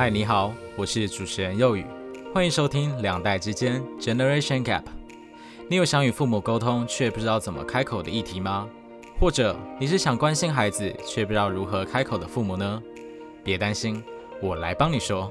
[0.00, 1.84] 嗨，你好，我是主持人佑宇，
[2.32, 4.84] 欢迎收听两代之间 Generation Gap。
[5.68, 8.66] 你有想与父母沟通却不知道怎么开口的议题吗？
[9.20, 12.82] 或者你是想关心孩子却不知道如何开口的父母呢？
[13.44, 14.02] 别担心，
[14.40, 15.30] 我来帮你说。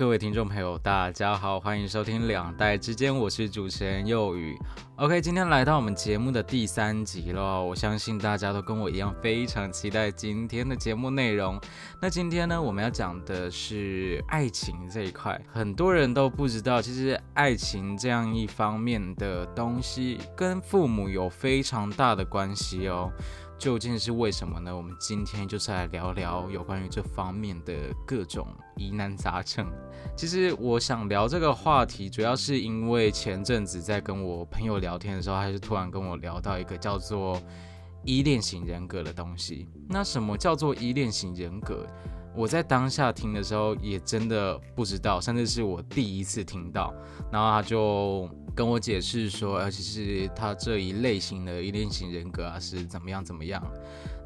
[0.00, 4.56] 各位听众朋友，大家好，欢迎收听两代之间，我是主持人幼宇。
[4.96, 11.60] OK，今天来到我们节目的第三集了，我相信大家都跟我一样非常期待今天的节目内容。
[12.00, 23.12] 那今天呢，我们要讲的是爱情这一块，很多人都不知道，其实爱情这样一方面的东西跟父母有非常大的关系哦。
[23.60, 24.74] 究竟是为什么呢？
[24.74, 27.74] 我们今天就是来聊聊有关于这方面的
[28.06, 29.70] 各种疑难杂症。
[30.16, 37.38] 其实我想聊这个话题，主要是因为前阵子在跟我朋友聊天的时候，他是突然跟我聊到一个叫做
[38.02, 39.68] 依恋型人格的东西。
[39.86, 41.86] 那什么叫做依恋型人格？
[42.34, 46.94] 我在当下听的时候也真的不知道，甚至是我第一次听到。
[47.32, 53.62] 然后他就跟我解释说，而且是他这一类型的依恋型人格啊是怎么样怎么样，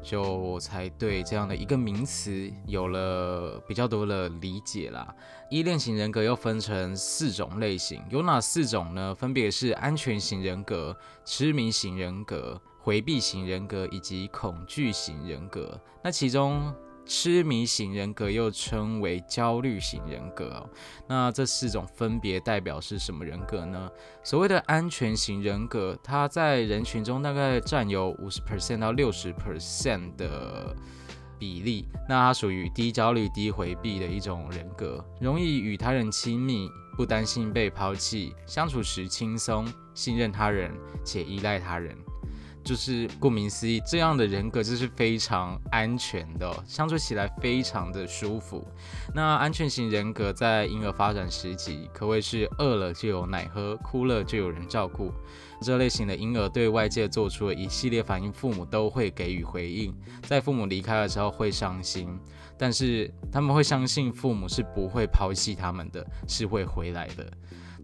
[0.03, 5.13] 就我才对这样的一个名词有了比较多的理解啦。
[5.49, 9.13] 依恋型人格又分成四种类型，有哪四种呢？
[9.13, 15.79] 分别是安全型人格、痴迷型人格、回避型人格以及恐惧型人格。
[16.03, 16.73] 那其中
[17.05, 20.69] 痴迷型人格又称为焦虑型人格哦，
[21.07, 23.89] 那这四种分别代表是什么人格呢？
[24.23, 30.75] 所谓的安全型人格，它在人群中大概占有五十 percent 到六十 percent 的
[31.37, 40.71] 比例，那它属于低焦虑、低回避的一种人格，容易与他人亲密，不担心被抛弃，相处时轻松，信任他人
[41.03, 41.95] 且依赖他人。
[42.65, 48.67] 就是顾名思义，这样的人格就是非常安全的，相处起来非常的舒服。
[49.13, 55.13] 那安全型人格在婴儿发展时期，可谓是饿了就有奶喝，哭了就有人照顾。
[55.61, 59.95] 这类型的婴儿对外界做出了一系列反应，父母都会给予回应。
[60.23, 62.19] 在父母离开的时候会伤心，
[62.57, 67.31] 但是他们会相信父母是不会抛弃他们的，是会回来的。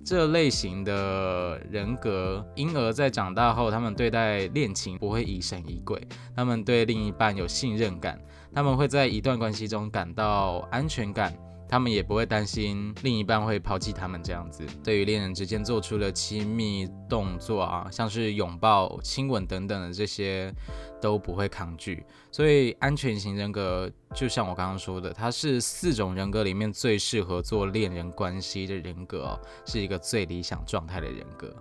[0.03, 6.01] 这类型的人格，婴儿在长大后，他们对待恋情不会疑神疑鬼，
[6.35, 8.19] 他们对另一半有信任感，
[8.53, 11.33] 他们会在一段关系中感到安全感。
[11.69, 14.65] 他们也不会担心另一半会抛弃他们这样子。
[14.83, 20.53] 对于恋人之间做出了亲密动作啊，像是拥抱、亲吻等等的这些，
[21.01, 22.05] 都不会抗拒。
[22.31, 31.53] 所以安全型人格，就像我刚刚说的，它是四种人格里面最适合做恋人关系的人格哦，是一个最理想状态的人格。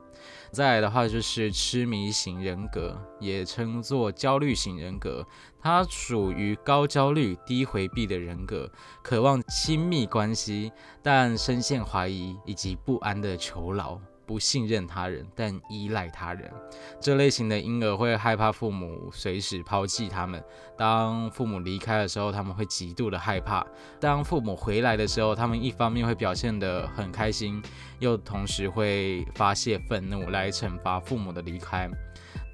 [0.52, 5.26] 再来的话就是痴迷型人格，也称作焦虑型人格，
[5.60, 8.70] 它属于高焦虑、低回避的人格，
[9.02, 10.70] 渴望亲密关系，
[11.02, 13.98] 但深陷怀疑以及不安的囚牢。
[14.30, 16.48] 不信任他人，但依赖他人，
[17.00, 20.40] 这类型的婴儿会害怕父母随时抛弃他们。
[20.78, 23.66] 当父母离开的时候，他们会极度的害怕；
[23.98, 27.60] 当父母回来的时候，他们一方面会表现得很开心，
[27.98, 31.90] 又同时会发泄愤怒来惩罚父母的离开。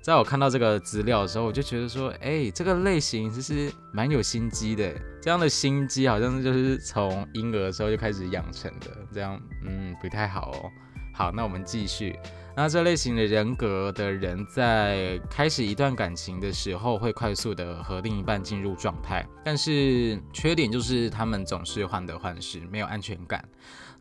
[0.02, 4.94] 在我看到这个资料的时候，我就觉得说，哎，这个类型其实蛮有心机的。
[5.20, 10.70] 这样的心机好像就是从婴儿的时候就开始养成的，这样，嗯，不太好哦。
[11.16, 12.14] 好，那我们继续。
[12.54, 23.42] 那这类型的人格的人，在开始一段感情的时候，会快速的和另一半进入状态，但是缺点就是他们总是患得患失，没有安全感，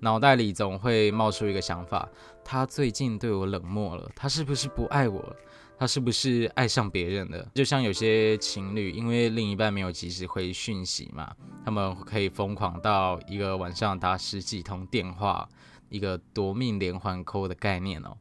[0.02, 2.06] 脑袋里总会冒出一个想法：
[2.44, 5.36] 他最近对我冷漠了，他是不是不爱我了？
[5.78, 7.46] 他是不是爱上别人了？
[7.54, 11.34] 就像有些情侣，因为另一半没有及时回讯息嘛，
[11.64, 15.48] 他们可以疯狂到一个晚上打十几通电话。
[15.90, 18.18] 一个夺命连环扣的概念哦，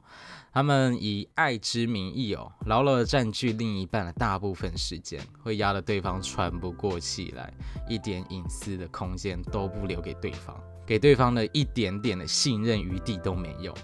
[0.53, 7.53] 他们以爱之名义哦，牢牢的占据另一半的大部分时间，会压得对方喘不过气来，
[7.89, 13.75] 一点隐私的空间都不留给对方，给对方的一点点的信任余地都没有。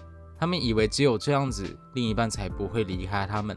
[0.41, 3.55] 他们以为只有这样子，另一半才不会离开他们。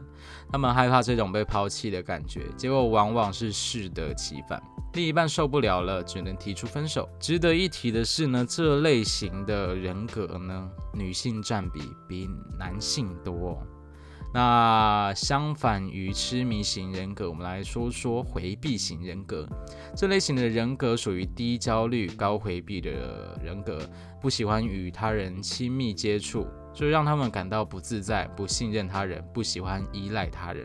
[0.51, 4.61] 他们害怕这种被抛弃的感觉，结果往往是适得其反。
[4.93, 7.09] 另一半受不了了，只能提出分手。
[7.19, 12.29] 值得一提的是呢，这类型的人格呢，女性占比比
[12.59, 13.59] 男性多。
[14.31, 19.47] 那相反于痴迷型人格，我们来说说回避型人格。
[19.97, 23.79] 这类型的人格属于低焦虑、高回避的人格，
[24.21, 30.63] 不喜欢与他人亲密接触，就让他们感到不自在，不信任他人，不喜欢依赖他人。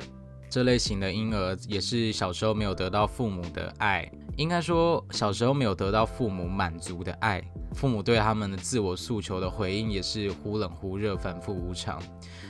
[0.50, 7.40] 这类型的婴儿也是小时候没有得到父母的爱，应该说小时候没有得到父母满足的爱，
[7.72, 12.02] 父母对他们的自我诉求的回应也是忽冷忽热、反复无常。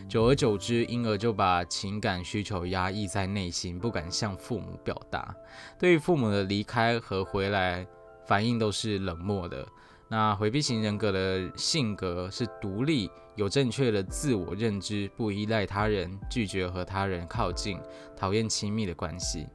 [0.08, 5.34] 久而久之，婴儿就把情感需求压抑在内心，不敢向父母表达。
[5.78, 7.86] 对于父母的离开和回来，
[8.26, 9.66] 反应都是冷漠的。
[10.08, 13.08] 那回避型人格的性格是独立，
[13.40, 17.80] 有正确的自我认知，不依赖他人，拒绝和他人靠近，
[18.14, 19.46] 讨厌亲密的关系。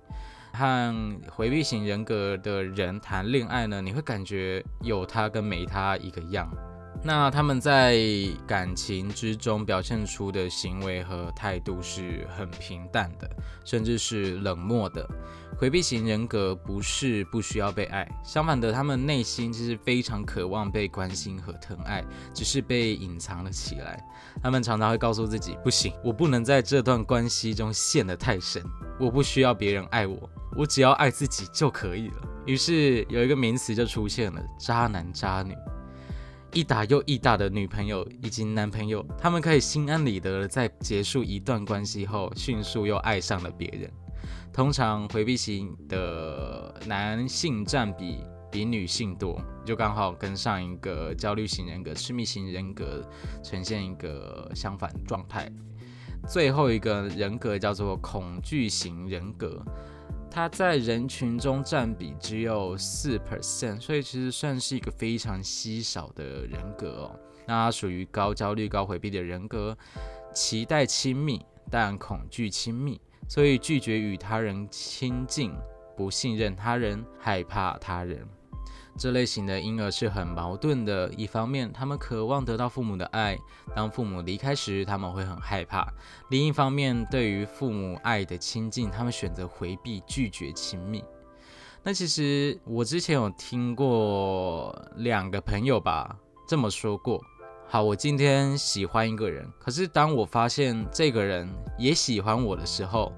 [0.52, 6.52] 和回避型人格的人谈恋爱呢，你会感觉有他跟没他一个样。
[7.03, 8.00] 那他们在
[8.47, 13.30] 感情之中表现出的行为和态度是很平淡的，
[13.63, 15.07] 甚至是冷漠的。
[15.57, 22.03] 回避型人格不是不需要被爱，相反的，他们内心其实非常渴望被关心和疼爱，
[22.33, 24.03] 只是被隐藏了起来。
[24.44, 28.62] 他们常常会告诉自己：不行，我不能在这段关系中陷得太深，
[29.00, 32.15] 我不需要别人爱我，我只要爱自己就可以了。
[32.45, 35.56] 于是有一个名词就出现了：渣男渣女。
[36.56, 43.92] 一打又一打的女朋友以及男朋友，他们可以心安理得的在结束一段关系后，迅速又爱上了别人。
[44.54, 48.19] 通常回避型的男性占比
[48.50, 53.06] 比女性多，就刚好跟上一个焦虑型人格、痴迷型人格
[53.44, 55.52] 呈现一个相反状态。
[56.25, 59.62] 最后一个人格叫做恐惧型人格。
[60.36, 67.20] 他在人群中占比只有四 percent，所以其实算是一个非常稀少的人格哦。
[67.48, 69.78] 那属于高焦虑、高回避的人格，
[70.34, 71.42] 期待亲密
[71.72, 73.00] 但恐惧亲密，
[73.30, 75.54] 所以拒绝与他人亲近，
[75.96, 78.28] 不信任他人，害怕他人。
[78.97, 83.38] 这类型的婴儿是很矛盾的，一方面他们渴望得到父母的爱，
[83.75, 85.83] 当父母离开时他们会很害怕；
[86.30, 91.03] 另一方面，对于父母爱的亲近，他们选择回避，拒绝亲密。
[91.83, 97.21] 那其实我之前有听过两个朋友吧这么说过：
[97.68, 101.47] 好，我今天喜欢一个人，可是当我发现这个人
[101.77, 103.12] 也喜欢我的时候，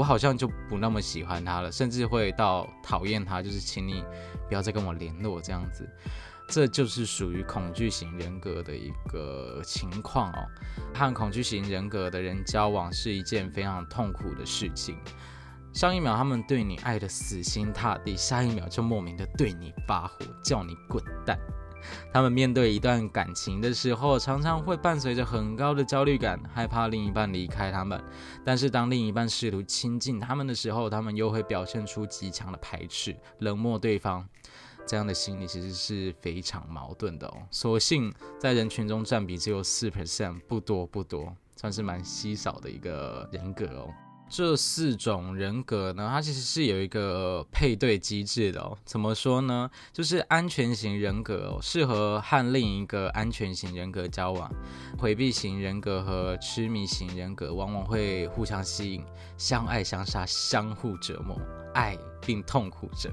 [0.00, 4.02] 我好像就不那么喜欢他了，甚至会到讨厌他，就是请你
[4.48, 5.86] 不要再跟我联络这样子。
[6.48, 10.38] 这就是属于恐惧型人格的一个情况哦。
[10.94, 14.96] 和恐惧型人格的人交往是一件非常痛苦的事情。
[15.74, 21.38] 上一秒他们对你爱的死心塌地，下一秒就莫名的对你发火，叫你滚蛋。
[22.12, 28.02] 他们面对一段感情的时候，常常会伴随着很高的焦虑感，害怕另一半离开他们。
[28.44, 34.26] 但是当另一半试图亲近他们的时候，他们又会表现出极强的排斥、冷漠对方。
[34.86, 37.36] 这样的心理其实是非常矛盾的哦。
[37.50, 43.94] 所幸在人群中占比只有四 percent，不多不多，算是蛮稀少的一个人格哦。
[44.30, 48.78] 这四种人格呢，它其实是有一个配对机制的哦。
[48.84, 49.68] 怎么说呢？
[49.92, 54.48] 就是安全型人格哦，适合和另一个安全型人格交往；
[54.96, 59.04] 回避型人格和痴迷型人格往往会互相吸引，
[59.36, 61.36] 相爱相杀，相互折磨，
[61.74, 63.10] 爱并痛苦着。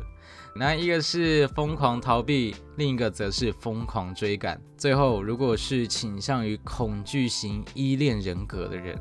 [0.55, 4.61] 那一个是疯狂逃避，另一个则是疯狂追赶。
[4.77, 8.95] 最后，如果是倾向于恐惧型依恋人格的人。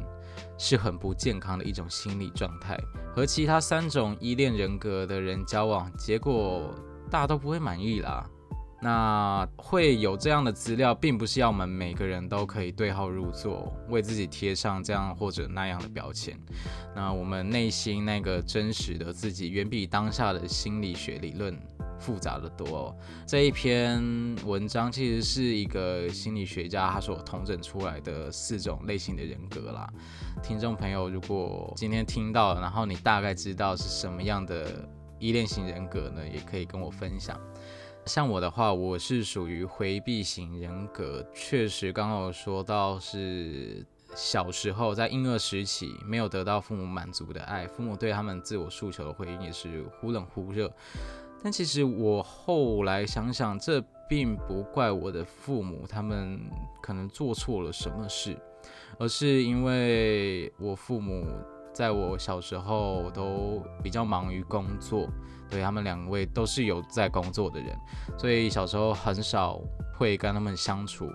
[0.59, 2.79] 是很不健康的一种心理状态，
[3.15, 6.75] 和其他三种依恋人格的人交往，结果
[7.11, 8.29] 大家都不会满意啦。
[8.79, 16.39] 那会有这样的资料，并不是要我们每个人都可以对号入座，为自己贴上这样或者那样的标签。
[16.95, 21.59] 那我们内心那个真实的自己，远比当下的心理学理论。
[21.99, 22.95] 复杂的多，
[23.27, 24.03] 这一篇
[24.45, 29.89] 文章其实是一个心理学家他所统整出来的四种类型的人格啦。
[30.43, 34.89] 听众朋友，如果今天听到，然后你大概知道是什么样的
[35.19, 37.41] 依恋型人格呢，也可以跟我分享。
[38.05, 43.85] 像我的话，我是属于回避型人格，确实刚刚有说到是
[44.15, 50.73] 小时候在婴儿时期没有得到父母满足的爱，父母对他们自我诉求的回应也是忽冷忽热。
[51.43, 56.41] 但其实我后来想想，这并不怪我的父母，他们
[56.81, 58.37] 可能做错了什么事，
[58.99, 61.25] 而是因为我父母
[61.73, 65.09] 在我小时候都比较忙于工作，
[65.49, 67.77] 对他们两位都是有在工作的人，
[68.19, 69.61] 所以小时候很少
[69.95, 71.09] 会跟他们相处，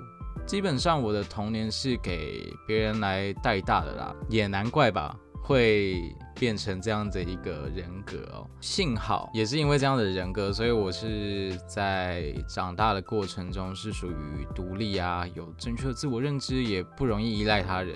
[0.46, 5.18] 基本上我的童年是给别人来带大的啦，也难怪吧。
[5.44, 8.50] 会变成这样的一个人格哦。
[8.60, 17.96] 幸好也是因为这样的人格，所以我是在长大的过程中是属于独立啊，有正确的自我认知，也不容易依赖他人，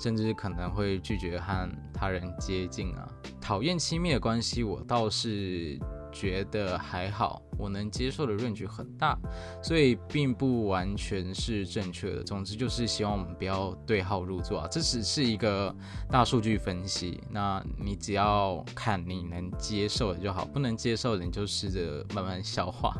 [0.00, 3.08] 甚至可能会拒绝和他人接近啊。
[3.40, 5.78] 讨厌亲密的关系，我倒是。
[6.18, 9.18] 觉得还好，我能接受的范围很大，
[9.62, 12.22] 所以并不完全是正确的。
[12.22, 15.74] 总之就是希望我们不要对号入座啊，这只是一个
[16.10, 17.20] 大数据分析。
[17.30, 22.96] 那你只要看你能接受的就好，不能接受的你就试着慢慢消化。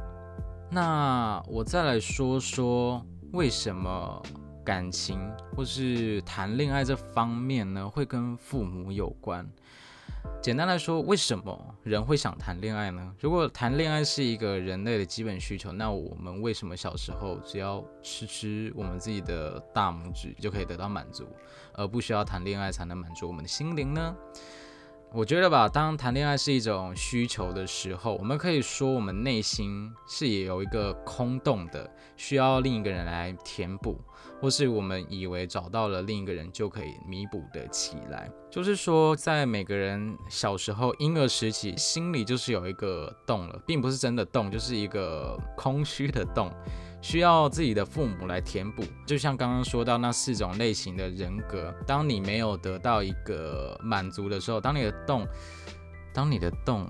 [0.71, 4.23] 那我再来说说为什么
[4.65, 5.19] 感情
[5.55, 9.49] 或是谈恋爱这方面呢，会跟父母有关。
[10.40, 13.14] 简单来说，为什么人会想谈恋爱呢？
[13.18, 21.26] 如果谈恋爱是一个人类的基本需求，那我们为什么小时候只要吃吃我们自己的大拇指就可以得到满足，
[21.75, 24.14] 而不需要谈恋爱才能满足我们的心灵呢？
[25.13, 33.99] 我觉得吧，当谈恋爱是一种需求的时候，我们可以说我们内心是也有一个空洞的，需要另一个人来填补，
[34.43, 38.31] 或是我们以为找到了另一个人就可以弥补的起来。
[38.51, 46.53] 就是说，在每个人小时候婴儿时期，心里就是有一个洞了，并不是真的洞，就是一个空虚的洞。
[47.09, 55.25] 需要自己的父母来填补，就像刚刚说到那四种类型的人格，当你没有得到一个满足的时候，当你的洞，
[56.13, 56.85] 当你的洞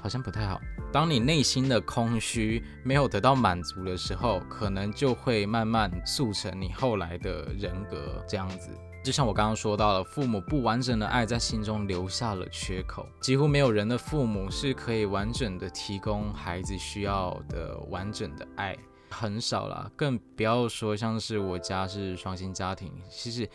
[0.00, 0.58] 好像不太好，
[0.90, 8.70] 当你内心的空虚没有得到满足的时候，可能就会慢慢塑成你后来的人格这样子。
[9.04, 18.74] 就像我刚刚说到了，父母不完整的爱在心中留下了缺口，几乎没有人的父母是可以完整的提供孩子需要的完整的爱。
[19.10, 23.48] 很少啦，更不要说像是我家是双薪家庭，其实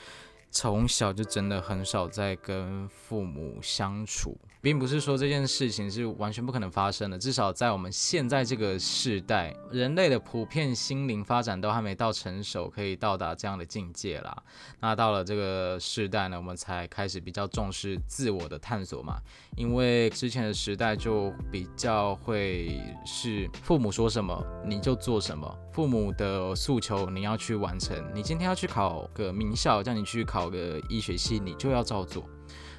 [0.52, 4.38] 从小就真的很少在跟父母相处。
[4.66, 14.36] 并不是说这件事情是完全不可能发生的，至少在我们现在这个时代，人类的普遍心灵发展都还没到成熟，可以到达这样的境界啦。
[14.80, 19.20] 那到了这个时代呢，我们才开始比较重视自我的探索嘛。
[19.56, 27.96] 因为之前的时代就比较会是父母说什么你就做什么，父母的诉求你要去完成。
[28.16, 32.28] 你今天要去考个名校，叫你去考个医学系，你就要照做。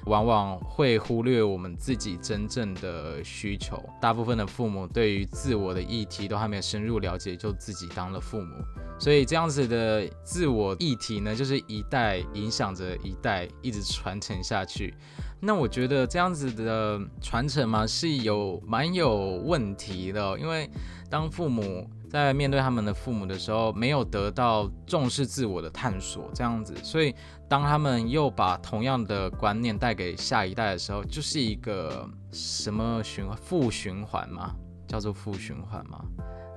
[0.07, 3.77] 往往会忽略我们自己真正的需求。
[4.01, 8.55] 大部分的父母对于自我的议题都还没有深入了解，就自己当了父母，
[8.97, 14.93] 所以这样子的自我议题呢，就是一代影响着一代，一直传承下去。
[15.39, 20.69] 那我觉得这样子的传承嘛，是有蛮有问题的，因为
[21.09, 21.87] 当父母。
[22.09, 27.13] 在面对他们的父母的时候，没有得到重视自我的探索，这样子，所以
[27.49, 34.55] 当他们又把同样的观念带给下一代的时候，就是一个什么循环负循环嘛，
[34.87, 36.01] 叫做负循环嘛，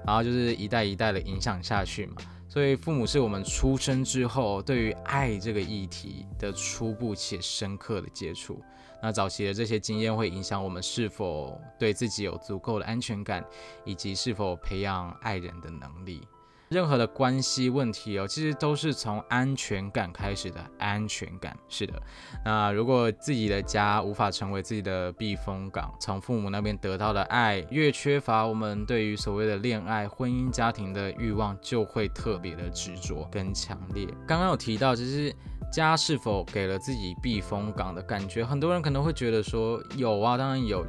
[0.07, 2.15] 然后就是一代一代的影响下去嘛。
[2.49, 8.61] 所以父母是我们出生之后对于爱这个议题的初步且深刻的接触。
[9.03, 13.45] 那早期的这些经验会影响我们是否对自己有足够的安全感，
[13.85, 16.27] 以及是否培养爱人的能力。
[16.69, 20.65] 任何的关系问题哦，其实都是从安全感开始的。
[20.79, 22.01] 安全感是的。
[22.45, 34.07] 那如果自己的家无法成为自己的避风港，从父母那边得到的爱越缺乏，我们对于所谓的恋爱、婚姻、家庭的欲望就会特别的执着跟强烈。
[34.25, 35.35] 刚刚有提到，其实。
[35.71, 38.45] 家是否给了自己避风港的感觉？
[38.45, 40.85] 很多人可能会觉得说有啊，当然有，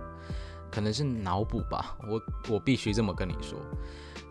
[0.72, 1.96] 可能是脑补吧。
[2.08, 3.60] 我我必须这么跟你说。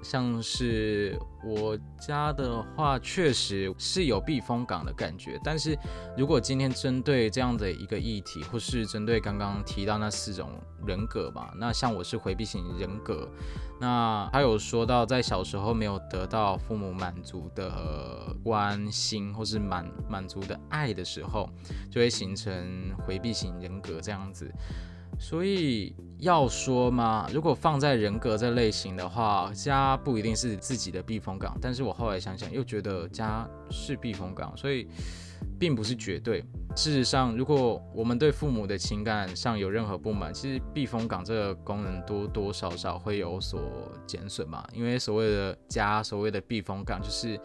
[0.02, 5.38] 像是我家的话，确实是有避风港的感觉。
[5.44, 5.76] 但是
[6.16, 10.50] 如果今天针对这样的一个议题，或是针对刚刚提到那四种
[10.86, 13.28] 人格嘛，那像我是回避型人格，
[13.80, 21.48] 那他有说到在小时候没有得到父母满足的关心，或是满满足的爱的时候，
[21.90, 24.50] 就会形成回避型人格这样子。
[25.22, 31.56] 所以要说嘛，如果放在人格这类型的话，家不一定是自己的避风港。
[31.60, 34.88] 但是我后来想想，又觉得家是避风港，所以
[35.58, 36.42] 并不是绝对。
[36.74, 43.60] 事实上，如果我们对父母的情感上有任何不满，其实避风港这个功能多多少少会有所
[44.06, 44.66] 减损嘛。
[44.72, 47.38] 因为所谓的家，所谓的避风港，就是。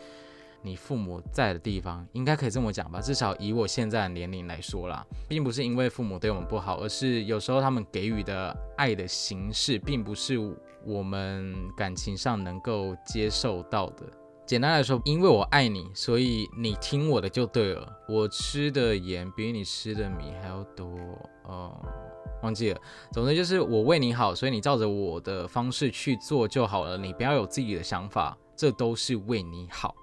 [0.66, 3.00] 你父母在的地方，应该可以这么讲吧？
[3.00, 10.40] 至少以我现在的年龄来说啦，并不是因为父母对我们不好，而是有时候他们给予的爱的形式，并不是
[10.84, 14.06] 我们感情上能够接受到的。
[14.46, 17.92] 简单来说，因为我爱你，所以你听我的就对了。
[18.08, 20.88] 我吃的盐比你吃的米还要多，
[21.46, 21.76] 哦，
[22.44, 22.80] 忘记了。
[23.12, 26.96] 总之就是我为你好，所以你照着我的方式去做就好了。
[26.96, 29.96] 你不要有自己的想法，这都是为你好。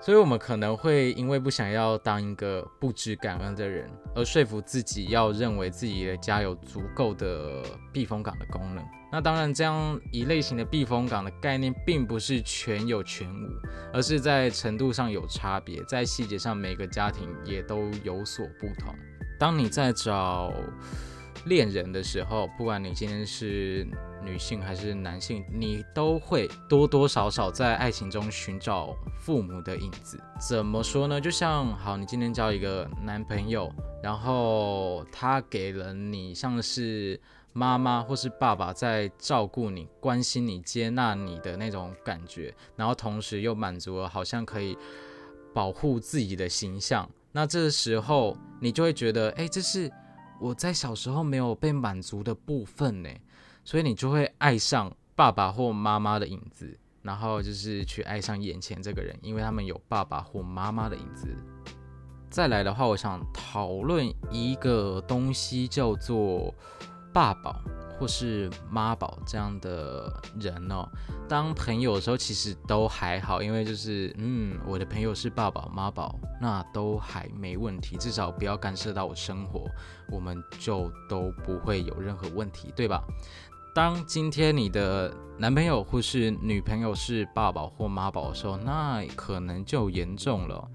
[0.00, 7.62] 所以，我们可能会因为不想要当一个不知感恩的人，而说服自己要认为自己的家有足够的
[7.92, 8.84] 避风港的功能。
[9.10, 13.48] 那当然，这样一类型的避风港的概念，并不是全有全无，
[13.92, 18.94] 而是在程度上有差别，在细节上每个家庭也都有所不同。
[19.38, 20.52] 当你在找
[21.46, 23.86] 恋人的时候，不管你今天是。
[24.22, 30.20] 女性还是男性，你都会多多少少在爱情中寻找父母的影子。
[30.40, 31.20] 怎么说呢？
[31.20, 33.72] 就像好，你今天交一个男朋友，
[34.02, 37.20] 然后他给了你像是
[37.52, 44.76] 妈妈或是爸爸在照顾你、关心你、接纳你的那种感觉，然后同时又满足了好像可以
[45.54, 47.08] 保护自己的形象。
[47.32, 49.90] 那这时候你就会觉得，哎，这是
[50.40, 53.10] 我在小时候没有被满足的部分呢。
[53.68, 61.28] 所以你就会爱上爸爸或妈妈的影子，然后就是去爱上眼前这个人，因为他们有爸爸或妈妈的影子。
[62.30, 66.54] 再来的话，我想讨论一个东西，叫做
[67.12, 67.60] 爸宝
[68.00, 70.10] 或是妈宝这样的
[70.40, 70.88] 人哦。
[71.28, 79.66] 当朋友的时候，其实都还好，因为就是嗯，我的朋友是爸宝妈宝，那都还没问题，至少不要干涉到我生活，
[80.10, 83.02] 我们就都不会有任何问题，对吧？
[83.78, 90.68] 当今天你的男朋友或是女朋友是爸宝或妈宝的时候，那可能就严重了，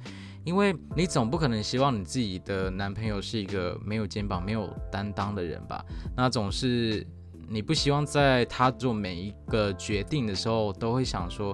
[0.45, 5.83] 因为你总不可能希望你自己的男朋友是一个没有肩膀、没有担当的人吧？
[6.15, 7.05] 那总是
[7.49, 11.53] 你不希望在他做每一个决定的时候都会想说，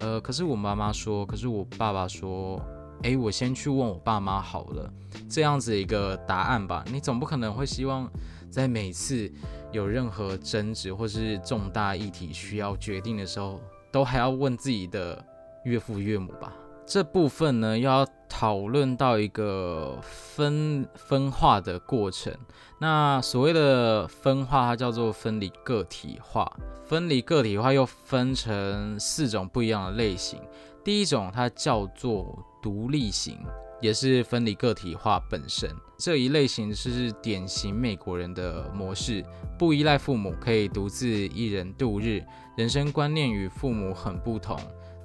[0.00, 2.60] 呃，可是我妈妈说，可是我爸爸说，
[3.04, 4.92] 诶，我先去问我爸妈好了，
[5.28, 6.84] 这样子一个答案吧？
[6.90, 8.10] 你总不可能会希望。
[8.50, 9.30] 在每次
[9.72, 13.60] 有任何争执或是重大议题需要决定的时候，
[13.92, 15.24] 都还要问自己的
[15.64, 16.52] 岳父岳母吧。
[16.86, 22.34] 这部分呢，要讨论到一个分分化的过程。
[22.80, 26.50] 那所谓的分化，它叫做分离个体化。
[26.84, 30.40] 分离个体化又分成四种不一样的类型。
[30.82, 33.38] 第一种，它叫做独立型。
[33.80, 39.24] 也是分离个体化本身这一类型是典型美国人的模式，
[39.58, 42.22] 不依赖父母，可以独自一人度日，
[42.56, 44.56] 人生观念与父母很不同。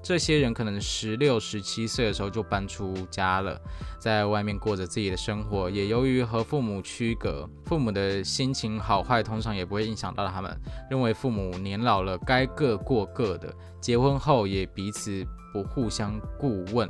[0.03, 3.59] 这些人可能十六、十七岁的时候就搬出家了，
[3.97, 10.55] 在外面过着自己的生活，也由于和父母区隔，父母的心情好坏通常也不会影响到他们，
[10.91, 13.51] 认为父母年老了该各过各的，
[13.81, 16.87] 结婚后也彼此不互相顾问。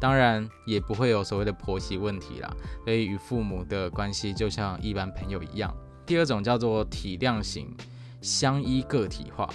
[0.00, 5.74] 当然也不会有所谓的婆媳问题啦，所以与父母的关系就像一般朋友一样。
[6.06, 7.74] 第二种叫做体谅型，
[8.20, 9.48] 相依个体化，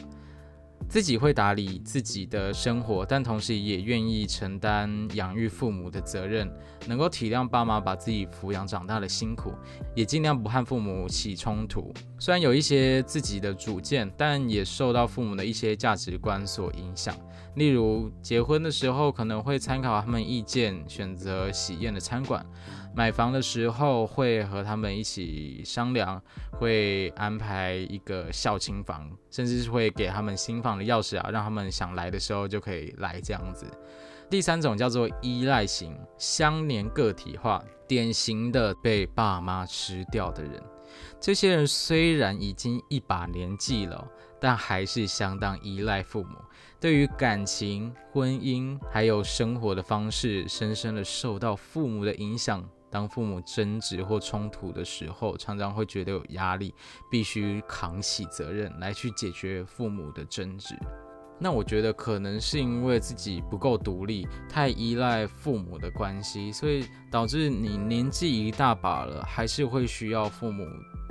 [0.87, 6.47] 自己会打理自己的生活，但同时也愿意承担养育父母的责任，
[6.85, 9.53] 能够体谅爸妈把自己抚养长大的辛苦，
[9.95, 11.91] 也尽量不和父母起冲突。
[12.19, 17.15] 虽然有一些自己的主见，但也受到父母的一些价值观所影响。
[17.55, 22.41] 例如结婚的时候可能会参考他们意见，选择喜宴的餐馆；
[22.95, 33.65] 买房的时候会和他们一起商量，会安排一个孝亲房，甚至是会给他们新房的钥匙啊，让他们想来的时候就可以来这样子。
[34.29, 40.59] 第三种叫做依赖型，相连个体化，典型的被爸妈吃掉的人。
[41.19, 44.07] 这些人虽然已经一把年纪了，
[44.39, 46.37] 但还是相当依赖父母。
[46.83, 52.61] 对于感情、婚姻还有生活的方式，深深的受到父母的影响。
[52.91, 56.75] 当父母争执或冲突的时候，常常会觉得有压力，
[57.09, 60.75] 必须扛起责任来去解决父母的争执。
[61.39, 70.67] 那我觉得可能是因为自己不够独立，太依赖父母的关系，所以导致你年纪一大把了，还是会需要父母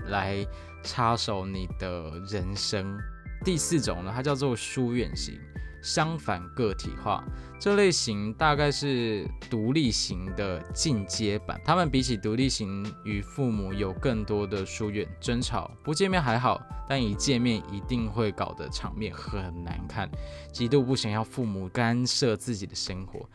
[0.08, 0.46] 来
[0.82, 3.00] 插手你的人生。
[3.42, 5.38] 第四种呢，它叫做疏远型。
[5.82, 7.24] 相反个体化
[7.58, 20.08] 这类型大概是独立型的进阶版，他们比起独立型与父母有更多的疏远争吵，不见面还好，但一见面一定会搞得场面很难看，
[20.52, 23.28] 极度不想要父母干涉自己的生活，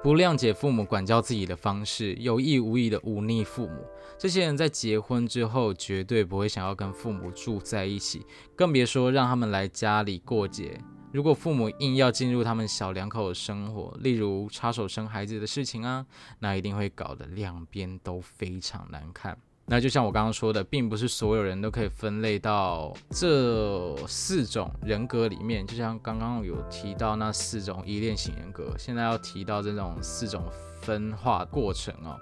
[0.00, 3.84] 不谅解父母管教自己的方式，有意无意的忤逆父母。
[4.16, 10.80] 这些人在结婚之后绝对不会想要跟父母住在一起，更别说让他们来家里过节。
[11.12, 16.06] 如果父母硬要进入他们小两口的生活，例如插手生孩子的事情啊，
[16.38, 19.36] 那一定会搞得两边都非常难看。
[19.70, 25.66] 那就像我刚刚说的，并不是所有人都可以分类到这四种人格里面。
[25.66, 30.42] 就像刚刚有提到那四种依恋型人格，现在要提到这种四种
[30.80, 32.18] 分化过程哦，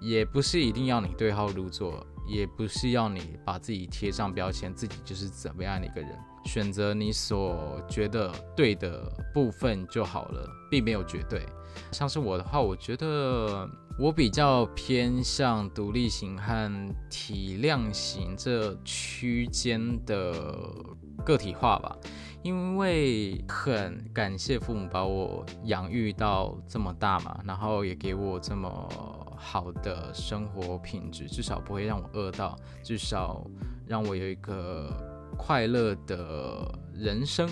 [0.00, 6.10] 也不是一定要你对号入座，也不是要你把自己贴上标签，自己就是怎么样的一个人。
[6.44, 9.00] 选择你所觉得对的
[9.32, 11.46] 部分就好了，并没有绝对。
[11.92, 13.70] 像是我的话，我觉得。
[14.00, 20.34] 我比较偏向独立型和体量型这区间的
[21.22, 21.94] 个体化吧，
[22.42, 28.88] 因为很感谢父母把我养育到这么大嘛，然后也给我这么
[29.36, 33.46] 好的生活品质，至少不会让我饿到，至少
[33.86, 34.90] 让我有一个
[35.36, 37.46] 快乐的人生。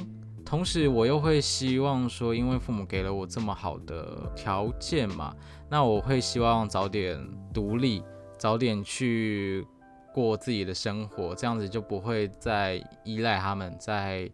[0.48, 5.37] 同时，我又会希望说，因为父母给了我这么好的条件嘛，
[5.68, 8.02] 那我会希望早点独立，
[8.38, 9.66] 早点去
[10.11, 14.26] 过自己的生活，这样子就不会再依赖他们，再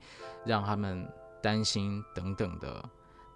[0.45, 1.05] 让他们
[1.43, 2.89] 担心等等的。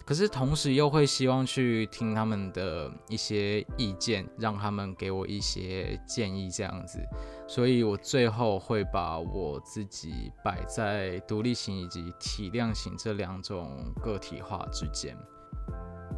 [0.08, 6.98] 可是同时又会希望去听他们的一些意见，让他们给我一些建议，这样子。
[7.46, 15.14] 所以我最后会把我自己摆在独立型以及体量型这两种个体化之间。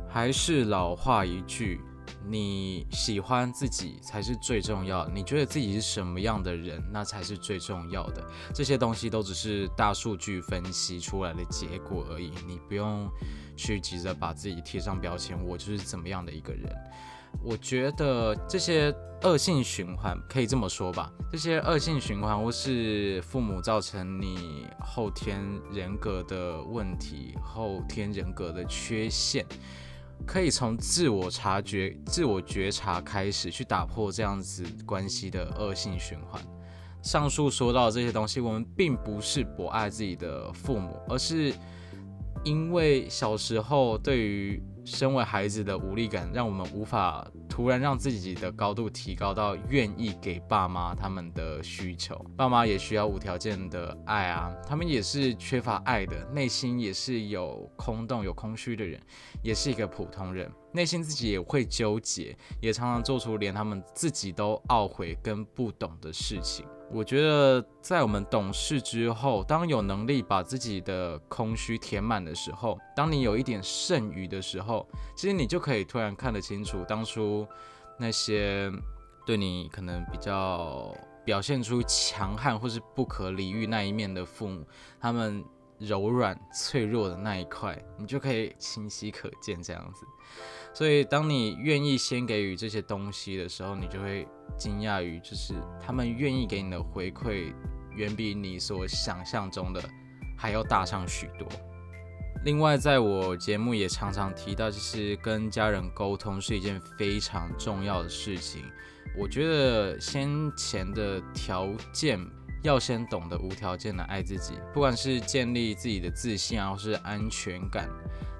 [0.09, 1.81] 还是老话一句。
[2.29, 5.11] 你喜欢自己才是最重要的。
[5.13, 8.23] 你觉得自己是什么样的人，那才是最重要的。
[8.55, 12.33] 这些东西都只是大数据分析出来的结果而已。
[12.47, 13.09] 你不用
[13.57, 16.71] 去急着把自己贴上标签，我就是怎么样的一个人。
[17.45, 25.41] 我觉得这些恶性循环可以这么说吧，这些恶性循环或是父母造成你后天
[25.73, 29.47] 人格的问题、后天人格的缺陷。
[30.27, 36.41] 可以从自我察觉、自我觉察开始，去打破这样子关系的恶性循环。
[37.03, 41.53] 上述说到这些东西，我们并不是不爱自己的父母，而是
[42.45, 52.15] 因为小时候对于身为孩子的无力感，让我们无法突然让自己的高度提高到愿意给爸妈他们的需求。
[52.37, 59.01] 爸妈也需要无条件的爱啊，他们也是缺乏爱的，内心也是有空洞、有空虚的人，
[59.43, 66.67] 也是一个普通人，内心自己也会纠结，也常常做出连他们自己都懊悔跟不懂的事情。
[66.93, 77.47] 我觉得，在我们懂事之后，当有能力把自己的空虚填满的时候，当你有一点剩余的时候，其实你就可以突然看得清楚，当初
[77.99, 78.71] 那些
[79.25, 80.93] 对你可能比较
[81.25, 84.67] 表现出强悍或是不可理喻那一面的父母，
[85.01, 85.45] 他们。
[85.81, 90.07] 柔软脆弱的那一块，你就可以清晰可见这样子。
[90.75, 97.53] 所以，当你愿意先给予这些东西的时候，你就会惊讶于，就是他们愿意给你的回馈，
[97.97, 99.83] 远比你所想象中的
[100.39, 101.49] 还要大上许多。
[102.45, 108.63] 另外，在我节目也常常提到，就是跟家人沟通是一件非常重要的事情。
[109.19, 112.21] 我觉得先前的条件。
[112.63, 117.89] 要先懂得无条件的爱自己，不管是建立自己的自信啊，或是安全感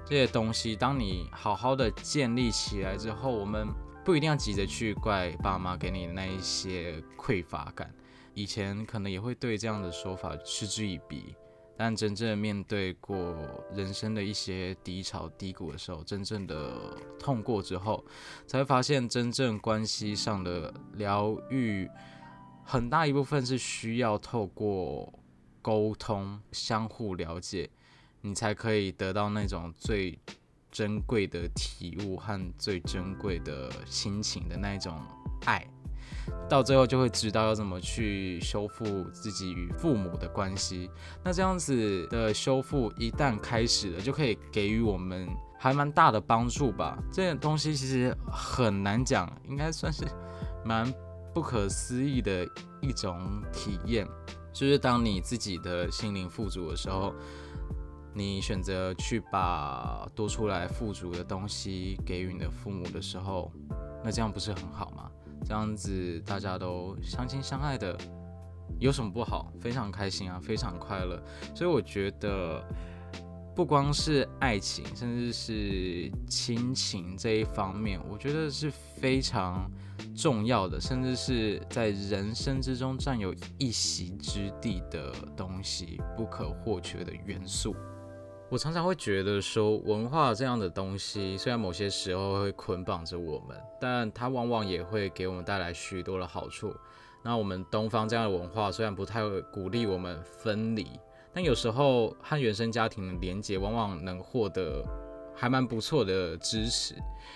[0.05, 3.67] 这些东西，当你好好的建立起来之后，我们
[4.05, 7.91] 不一定要急着去怪爸妈给你的那一些匮乏感。
[8.33, 11.35] 以前可能也会对这样的说法嗤之以鼻，
[11.75, 13.35] 但真正面对过
[13.73, 18.05] 人生的一些低潮低谷的时候，真正的痛过之后，
[18.45, 21.89] 才会发现真正关系上的疗愈。
[22.71, 25.11] 很大一部分是需要透过
[25.61, 27.69] 沟通、相互了解，
[28.21, 30.17] 你才可以得到那种最
[30.71, 34.97] 珍贵的体悟和最珍贵的亲情的那种
[35.43, 35.67] 爱。
[36.47, 40.89] 到最后就会知道要怎么去修复自己与父母的关系。
[41.25, 45.27] 那这样子的修复一旦开始了，就可以给予我们
[45.59, 46.97] 还蛮大的帮助吧。
[47.11, 50.05] 这些东西其实很难讲，应该算是
[50.63, 50.89] 蛮。
[51.33, 52.47] 不可思议的
[52.81, 54.07] 一种体验，
[54.53, 57.13] 就是当你自己的心灵富足的时候，
[58.13, 63.51] 你选择去把多出来富足的东西给予你的父母的时候，
[64.03, 65.09] 那这样不是很好吗？
[65.45, 67.97] 这样子大家都相亲相爱的，
[68.79, 69.51] 有什么不好？
[69.59, 71.21] 非常开心啊，非常快乐。
[71.55, 72.63] 所以我觉得。
[73.53, 79.69] 不光是爱情，甚至是亲情这一方面，我觉得是非常
[80.15, 87.75] 重要的，甚至是在人生之中占有一席之地的东西，不可或缺的元素。
[88.49, 96.73] 我常常会觉得说，文化这样的东西，虽然某些时候会捆绑着我们，但它往往也会给我们带来许多的好处。
[97.23, 99.21] 那我们东方这样的文化，虽然不太
[99.53, 100.87] 鼓励我们分离，
[101.33, 104.83] 但有时候和原生家庭的连结，往往能获得
[105.35, 106.95] 还蛮不错的支持。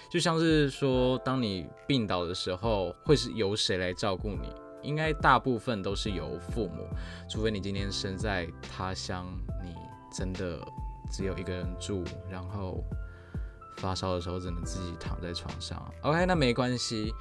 [0.10, 4.52] 就像是说，当你病倒的时候，会是由谁来照顾你？
[4.82, 6.88] 应该大部分都是由父母，
[7.30, 9.26] 除非你今天身在他乡，
[9.64, 9.74] 你
[10.12, 10.60] 真的。
[11.12, 12.84] 只有一个人住，然后
[13.78, 15.80] 发烧的时候只能自己躺在床上。
[16.02, 17.14] OK，那没关系。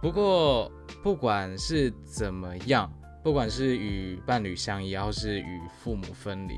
[0.00, 0.70] 不过
[1.02, 2.88] 不管是怎么样，
[3.22, 6.54] 不管是与伴侣相依，或是与父母分离，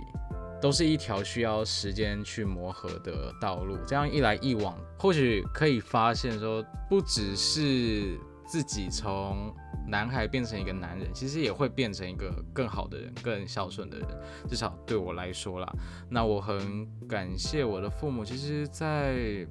[0.61, 3.77] 都是一条需要时间去磨合的道路。
[3.87, 9.55] 这样一来一往，或许可以发现说，不只是自己从。
[9.87, 14.09] 男孩变成一个男人，其实也会变成一个更好的人，更孝顺的人。
[14.49, 15.71] 至少对我来说啦，
[16.09, 18.25] 那我很感谢我的父母。
[18.25, 19.47] 其实，在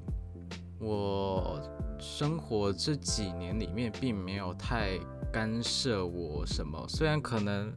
[0.79, 1.61] 我
[1.99, 4.97] 生活这几年里面，并没有太
[5.33, 6.85] 干涉我什么。
[6.87, 7.75] 虽然可能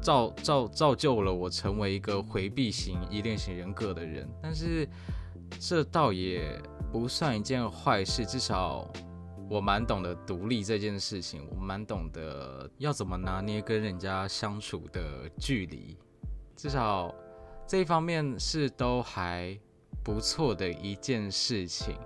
[0.00, 4.88] 造造造就了我成为一个回避型依恋型人格的人，但是
[5.60, 6.58] 这倒也
[6.90, 8.24] 不算一件坏事。
[8.24, 8.88] 至少。
[9.50, 15.98] 我蛮懂得独立这件事情，我蛮懂得要怎么拿捏跟人家相处的距离，
[16.56, 17.14] 至少
[17.66, 19.58] 这一方面是都还
[20.02, 21.96] 不错的一件事情。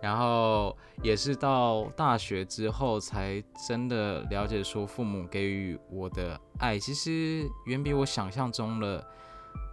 [0.00, 9.06] 然后也是到大学之后才真的了解，说父母给予我的爱，其实远比我想象中的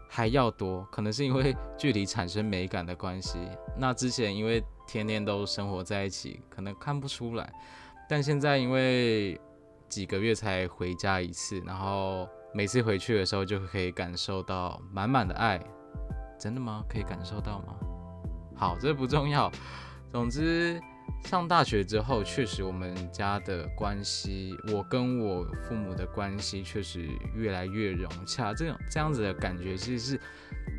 [0.10, 0.86] 还要多。
[0.92, 3.38] 可能是因为 距离产生美感的关系。
[3.78, 4.64] 那之前因为。
[4.88, 7.52] 天天都生活在一起，可能看不出来，
[8.08, 9.36] 但现在因为
[9.90, 15.60] 几个月才回家一次，然后每次回去的时候就可以感受到满满的爱。
[16.38, 16.84] 真的吗？
[16.88, 17.76] 可以感受到吗？
[18.56, 19.52] 好，这不重要。
[20.16, 20.82] 总之，
[21.26, 28.54] 上大学之后，确实我们家的关系，我跟我父母的关系确实越来越融洽。
[28.54, 30.22] 这种这样子的感觉，其实是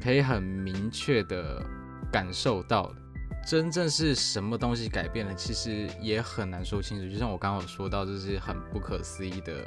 [0.01, 1.62] 可以很明确的
[2.11, 2.94] 感受到的。
[3.46, 7.07] 真正是什么东西改变了，其实也很难说清楚。
[7.07, 9.66] 就像我刚刚有说到，这是很不可思议的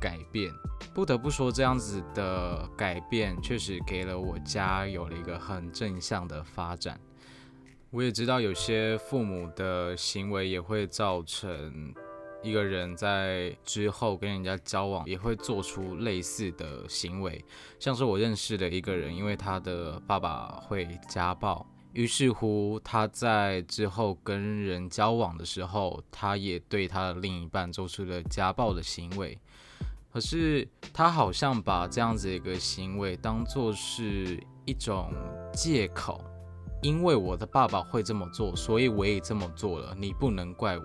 [0.00, 0.52] 改变。
[0.92, 6.98] 不得不说，这样子的改变确实给了我家有了一个很正向的发展。
[7.94, 11.94] 我也知道，有些父母的行为也会造成
[12.42, 17.44] 一个人在之后跟人家交往也会做出类似的行为。
[17.78, 21.64] 像是我认识的一个人，因为他的爸爸会家暴。
[21.92, 29.38] 于是乎，他在之后跟人交往的时候，他也对他的另一半做出了家暴的行为。
[30.12, 35.12] 可是他好像把这样子一个行为当做是一种
[35.52, 36.20] 借口，
[36.84, 40.84] 因为我的爸爸会这么做，所以我也这么做了，你不能怪我。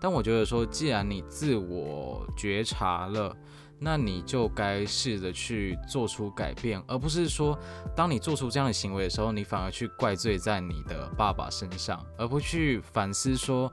[0.00, 3.36] 但我觉得说，既然你自我觉察了。
[3.80, 7.58] 那你就该试着去做出改变，而不是说，
[7.94, 13.70] 当你做出这样的行为的时候，你反而去怪罪在你的爸爸身上，而不去反思说，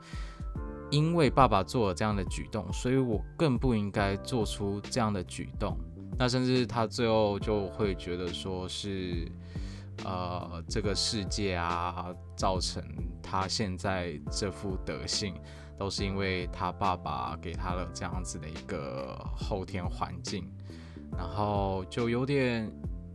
[0.90, 5.78] 因为爸爸做了这样的举动，所以我更不应该做出这样的举动。
[6.18, 9.32] 那甚至他最后就会觉得说是，
[10.04, 12.84] 呃，这个世界啊，造成
[13.22, 15.34] 他现在这副德性。
[15.78, 20.48] 都是因为他爸爸给他了这样子的一个后天环境，
[21.18, 22.72] 然后就有点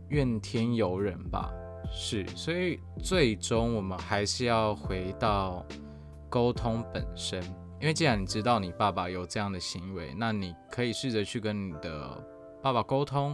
[0.09, 1.49] 怨天尤人吧。
[1.89, 5.65] 是，所以最终我们还是要回到
[6.29, 7.41] 沟通本身。
[7.79, 12.21] 因为既然你知道你爸爸有这样的行为，那你可以试着去跟你的
[12.61, 13.33] 爸爸沟通。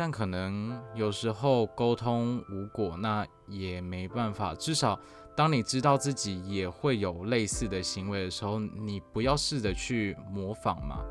[0.00, 4.54] 但可能有时候沟通无果，那也没办法。
[4.54, 4.98] 至少。
[5.36, 11.04] 当你知道自己也会有类似的行为的时候，你不要试着去模仿嘛。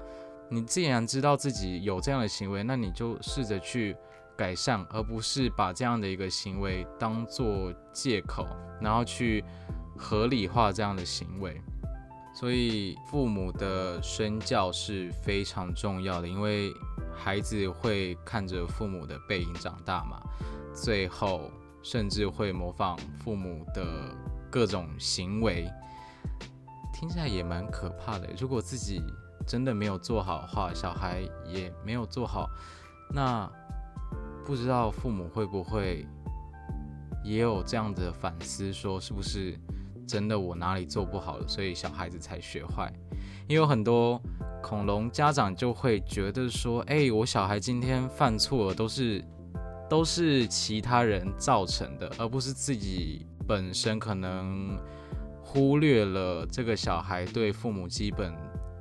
[0.49, 3.95] 你既然知道自己有这样的行为，那你就试着去
[4.35, 8.47] 改善，而不是把这样的一个行为当做借口，
[8.81, 9.43] 然后去
[9.95, 11.61] 合理化这样的行为。
[12.39, 16.71] 所以，父母的身教是非常重要的，因为
[17.13, 20.21] 孩子会看着父母的背影长大嘛。
[20.73, 21.51] 最后。
[21.81, 24.13] 甚至会模仿父母的
[24.51, 25.65] 各种行为，
[26.93, 28.27] 听起来也蛮可怕的。
[28.37, 29.01] 如果自己
[29.47, 32.49] 真的没有做好的话，小孩也没有做好，
[33.13, 33.49] 那
[34.45, 36.05] 不知道父母会不会
[37.23, 39.57] 也有这样的反思，说是不是
[40.09, 42.91] 真的我哪里做不好了，所以小孩子才学坏？
[43.47, 44.19] 因为很多
[44.61, 49.23] 恐龙家长就会觉得说，哎，我小孩今天犯错了，都是。
[49.89, 54.77] 都是其他人造成的，而不是自己本身可能
[55.41, 58.31] 忽略了这个小孩对父母基本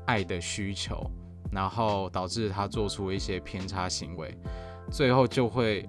[0.04, 1.10] 爱的需求，
[1.50, 4.36] 然后导致他做出一些偏差行为，
[4.90, 5.88] 最后就会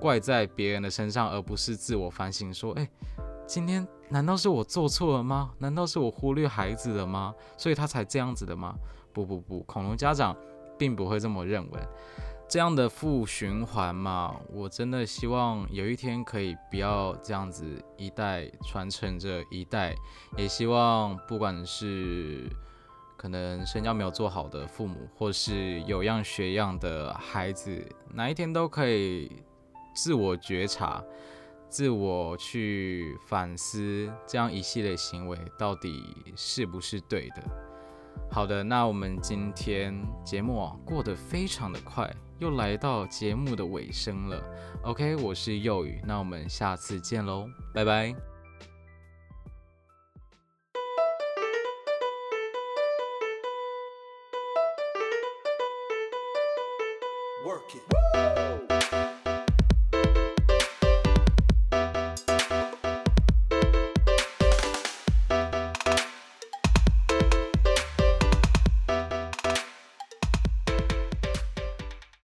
[0.00, 2.88] 怪在别人的身上，而不是自我反省，说：“哎，
[3.46, 5.52] 今天难道是我做错了吗？
[5.58, 7.34] 难道是我忽略孩子了吗？
[7.56, 8.74] 所以他才这样子的吗？”
[9.14, 10.36] 不不不，恐龙家长
[10.76, 11.80] 并不会这么认为。
[12.46, 17.64] 这样的负循环嘛，我真的希望有一天可以不要这样子
[17.96, 19.94] 一代传承着一代，
[20.36, 22.46] 也希望不管是
[23.16, 27.82] 可能身教没有做好的父母，或是有样学样的孩子，
[28.12, 29.42] 哪一天都可以
[29.94, 31.02] 自我觉察、
[31.68, 36.02] 自我去反思，这样一系列行为到底
[36.36, 37.42] 是不是对的。
[38.30, 42.10] 好的，那我们今天节目啊过得非常的快。
[42.38, 44.42] 又来到节目的尾声了
[44.82, 48.35] ，OK，我是幼宇，那我们下次见喽，拜拜。